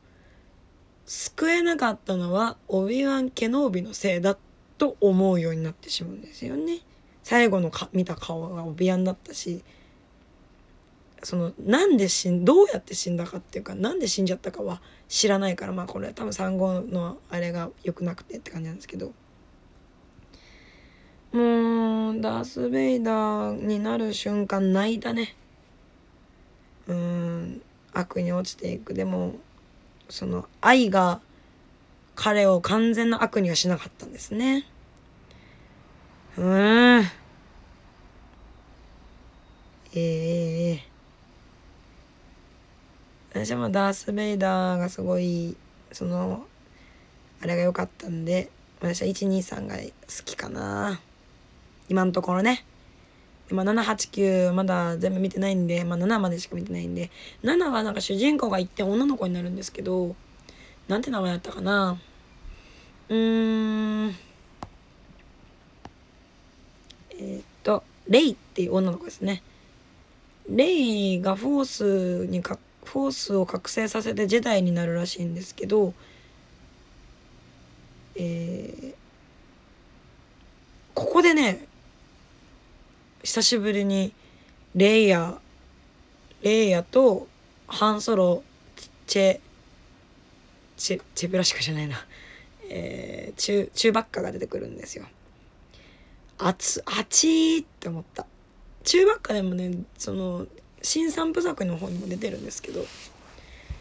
[1.05, 4.38] 救えなかったのはオビワン・ケノービのせいだ
[4.78, 6.80] と思うようになってしまうんですよね。
[7.24, 9.64] 最後のか見た顔がオビワンだったし
[11.24, 14.82] そのなんで死んどうやって死んだかっていうかなんで死んじゃったかは
[15.12, 19.12] 知らないからまあこれ多分産後のあれが良くなくてって感じなんですけど。
[21.34, 25.36] もうダース・ベイダーになる瞬間泣いたね。
[26.88, 28.93] うん悪に落ちていく。
[28.93, 29.36] でも
[30.07, 31.20] その愛が
[32.16, 34.66] 彼を完全な悪にはしなかったんですね。
[36.38, 37.03] うん。
[39.93, 40.91] ええー。
[43.34, 45.55] 私はまあダース・ベイダーがすごい
[45.91, 46.45] その
[47.41, 48.49] あれが良かったんで
[48.82, 49.82] 私は123が好
[50.25, 50.99] きかな。
[51.88, 52.65] 今のところね。
[53.49, 57.11] 今789まだ全部見てないんで、まあ、7までしか見てないんで。
[57.43, 60.15] 7はなんか主人公が行って女の子になるんですけど
[60.88, 61.99] なんて名前だったかな。
[63.07, 64.15] うーん。
[67.11, 69.43] えー、っとレイっていう女の子ですね。
[70.49, 75.93] レイがフォースにかフォースを覚醒させてジェダイになるらしいんですけど、
[78.15, 78.93] えー、
[80.93, 81.67] ここでね
[83.23, 84.13] 久しぶりに
[84.75, 87.27] レイヤーレイヤーと
[87.67, 88.43] ハンソロ
[89.07, 89.39] チェ
[90.77, 91.97] チェチェブラシカじゃないな、
[92.69, 95.05] えー、チュチューバッカが出てくるんですよ。
[96.39, 98.25] あつあちーって思った。
[98.84, 100.47] チューバッカでもねその
[100.82, 102.86] 新三部作の方にも出てるんですけど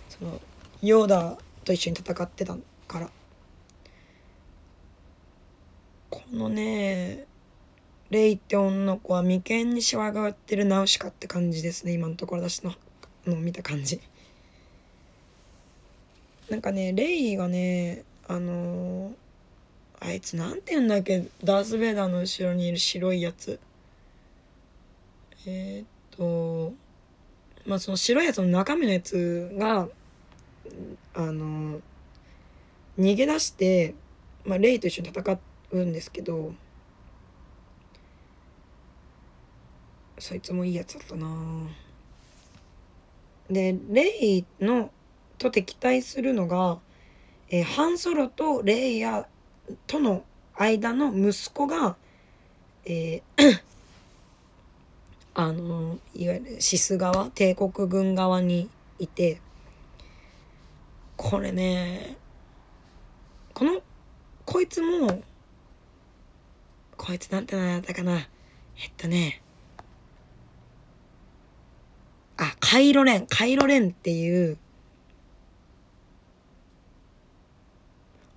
[0.09, 0.41] その
[0.83, 2.57] ヨーダと一緒に戦ってた
[2.89, 3.11] から。
[6.11, 7.27] このね
[8.11, 12.75] レイって女の子は眉間にシワが寄ってるナウシカって感じですね今のところ私の
[13.27, 14.01] の見た感じ。
[16.49, 19.15] なんかねレイがねあのー、
[20.01, 23.61] あいつなんて言うんだっけダース・ベイダーの後ろにいる白いやつ。
[25.47, 25.87] えー、っ
[26.17, 26.73] と
[27.67, 29.89] まあその白いやつの中身のやつが
[31.15, 31.81] あの
[32.99, 33.95] 逃げ出して、
[34.45, 35.39] まあ、レイと一緒に戦
[35.73, 36.53] うんですけど
[40.19, 41.29] そいつもいいやつだったな。
[43.51, 44.91] でレイの
[45.39, 46.79] と敵対するのが、
[47.49, 49.27] えー、ハンソロとレイヤ
[49.87, 51.97] との間の息子が、
[52.85, 53.61] えー
[55.35, 58.69] あのいわゆるシス側帝国軍側に
[58.99, 59.41] いて
[61.17, 62.17] これね
[63.55, 63.81] この
[64.45, 65.23] こいつも
[66.97, 68.29] こいつなんて名前だったかなえっ
[68.97, 69.41] とね
[72.37, 74.59] あカイロレンカイロレンっていう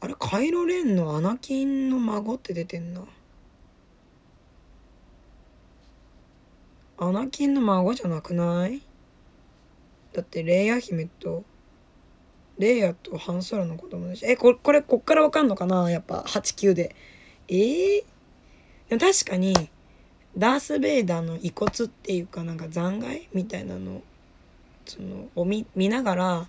[0.02, 3.02] あれカイロレンのアナキンの孫って出てんな。
[7.04, 8.82] アナキンの孫じゃなくない？
[10.14, 11.44] だってレイヤ姫と
[12.58, 15.90] レイヤとハンソロの子供だしえここれこっからわかんのかな？
[15.90, 16.96] やっぱ89で。
[17.48, 18.04] えー、
[18.90, 19.54] でも確かに
[20.38, 24.02] ダース・ベイダーの遺骨っていうかなんか残骸みたいなの
[24.86, 26.48] そのを見見ながら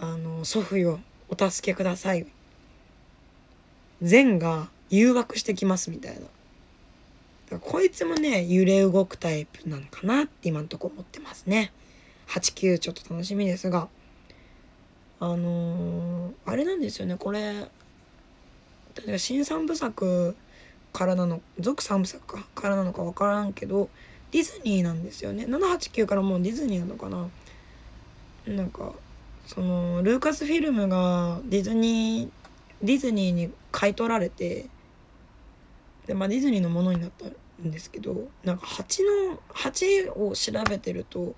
[0.00, 2.26] あの祖父よお助けください。
[4.00, 6.22] 善が誘惑してきますみたいな。
[7.60, 11.72] こいつもね、揺れ動くタイプなのかなって今のとこ思ってますね。
[12.28, 13.88] 8、9ちょっと楽しみですが、
[15.20, 17.68] あのー、あれなんですよね、これ、例
[19.08, 20.36] えば新三部作
[20.92, 23.88] からなの、続三部作かからなのか分からんけど、
[24.30, 25.44] ディズニーなんですよね。
[25.44, 27.28] 789からもうディズニーなのかな
[28.46, 28.94] なんか、
[29.46, 32.30] その、ルーカスフィルムがディズニー、
[32.82, 34.66] ディズニーに買い取られて、
[36.06, 37.26] で、まあディズニーのものになった
[37.62, 41.34] んですけどなんか蜂の蜂を調べてると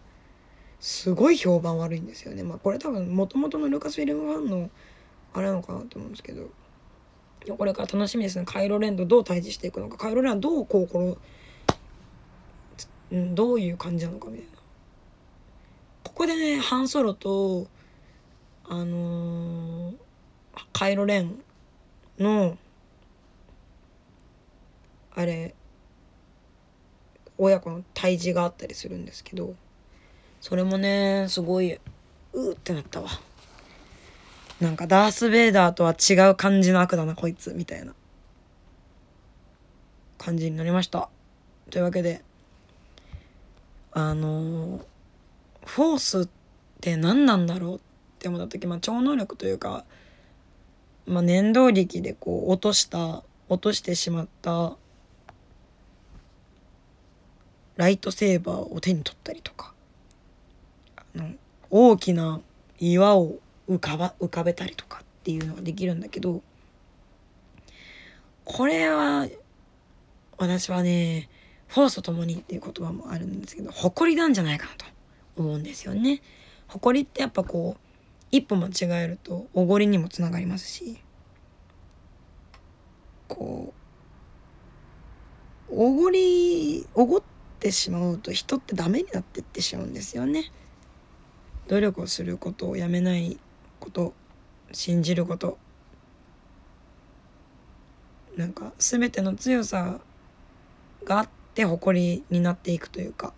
[0.80, 2.42] すごい評判悪いんですよね。
[2.42, 4.70] まあこれ多分もともとのルカスフィルムファンの
[5.32, 6.50] あれなのかなと思うんですけど。
[7.58, 8.46] これから楽しみですね。
[8.46, 9.98] カイロレンとどう対峙していくのか。
[9.98, 11.18] カイロレンはどうこうこの、
[13.12, 14.52] うん、どういう感じなのかみたいな。
[16.04, 17.66] ここでねハンソロと
[18.66, 19.94] あのー、
[20.72, 21.38] カイロレン
[22.18, 22.56] の
[25.14, 25.54] あれ
[27.38, 29.54] 親子の対峙があったりするんですけど
[30.40, 31.74] それもねすごい
[32.32, 33.08] うーってなったわ。
[34.60, 37.94] なんかダース・ベイダーとは違う感じの悪だなこいつみたいな。
[40.24, 41.10] 感じになりました。
[41.70, 42.22] というわけで
[43.92, 44.80] あの
[45.66, 46.28] フォースっ
[46.80, 47.80] て何なんだろうっ
[48.18, 49.84] て思った時、まあ、超能力というか、
[51.06, 54.76] まあ、念動力でこう落とした落としてしまった
[57.76, 59.72] ライトセーバーを手に取ったりとか。
[60.96, 61.30] あの
[61.70, 62.40] 大きな
[62.78, 63.36] 岩を
[63.68, 66.42] 浮かば浮かべたりとかっていうのができるんだけど。
[68.44, 69.26] これは
[70.36, 71.30] 私はね
[71.68, 74.84] フォースと共にっていう言葉もあるんですけど誇りなんじゃないかなと
[75.36, 76.20] 思うんですよね。
[76.68, 77.80] 誇りってやっぱこう
[78.30, 80.98] 一歩間違えるとおごりにもつながりますし。
[83.26, 83.72] こ
[85.70, 90.50] うおごりおごっててしまうと人ってダメになってってしまうんですよね。
[91.68, 93.38] 努力をすることをやめない
[93.80, 94.12] こと
[94.72, 95.58] 信じること。
[98.36, 100.00] なんか全ての強さ
[101.04, 103.32] があって誇りになっていくというか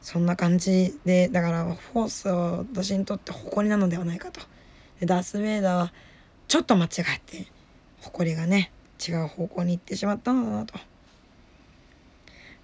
[0.00, 4.40] そんな感じでだからフォースは私にとって誇りなのではないかと。
[5.00, 5.92] でダース・ベイダーは
[6.48, 7.46] ちょっと間違えて
[8.00, 8.72] 誇りがね
[9.06, 10.87] 違う方向に行ってしまったのだなと。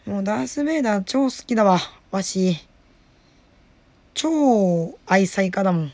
[0.06, 1.78] もうダース・ベイダー超好きだわ
[2.10, 2.58] わし。
[4.12, 5.92] 超愛妻家だもん。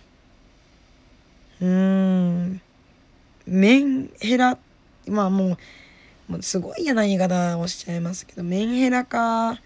[1.60, 2.60] うーん。
[3.46, 4.58] メンヘラ
[5.06, 5.58] まあも
[6.28, 9.60] うもうすごい嫌な言い方をしちゃいますけどメンヘラ化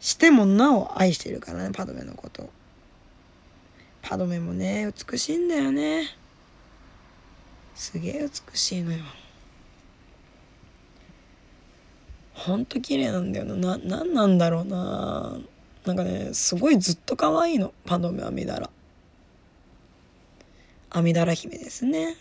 [0.00, 2.50] してもなお愛してるからねパドメのこと。
[4.02, 6.04] パドメもね美しいんだよね。
[7.74, 9.04] すげえ美しいのよ。
[12.38, 13.76] ほんと綺麗なんだよな。
[13.76, 15.38] な何なんだろうな。
[15.84, 17.72] なんかねすごいずっと可愛いの。
[17.84, 18.70] パドメアミダラ。
[20.90, 22.16] 阿弥陀羅姫ですね。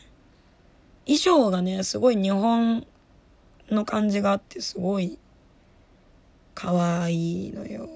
[1.05, 2.86] 衣装がねすごい日本
[3.70, 5.20] の感じがあってすごい
[6.55, 6.72] 可
[7.03, 7.88] 愛いのよ。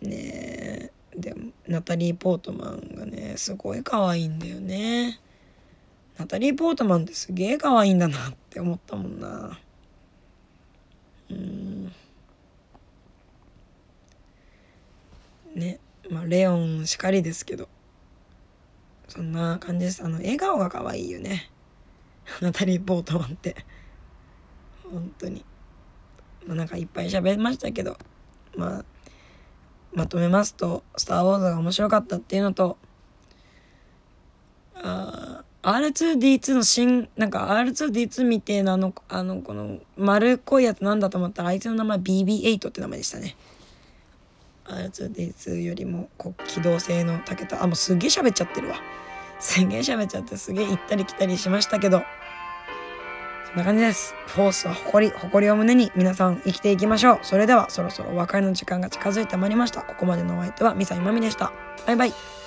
[0.00, 0.92] ねえ。
[1.14, 5.20] でもナタリー・ポートマンがねすごい可愛いんだよね。
[6.16, 9.58] ナタリー・ポートマンってすげえ可愛いんだなっって思ったもんな。
[11.30, 11.92] うん。
[15.54, 15.78] ね
[16.10, 17.68] まあレオンしかりですけど。
[19.08, 20.02] そんな感じです。
[20.02, 21.50] あの笑顔が可愛いよね。
[22.40, 23.56] ナタリー・ポートマンって。
[24.90, 25.44] 本当に。
[26.46, 27.98] まあなんかいっぱい喋りましたけど。
[28.56, 28.84] まあ
[29.92, 32.76] まとめますと「スター・ウォーズ」が面白かったっていうのと
[34.74, 43.36] あ R2D2 の新なんか R2D2 みてえなあのあのこの丸っこいやつなんだと思ったらあいつの名前 BB8 って名前でしたね。
[44.64, 48.76] R2D2 よりもこう機動性のたけたあもうすげえ喋っちゃってるわ。
[49.40, 52.02] すげえ喋っちゃってすげえ行ったり来たりしましたけど。
[53.48, 54.14] そんな感じです。
[54.26, 57.18] フォースは誇り誇りを胸に皆さん生きていきましょう。
[57.22, 59.82] それではそろそろお別れの時間が近づいてまいりました。
[59.82, 61.52] ここまでのお相手はミサイマミでした。
[61.86, 62.37] バイバイ。